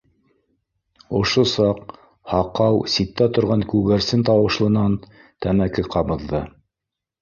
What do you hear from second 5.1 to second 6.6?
тәмәке ҡабыҙҙы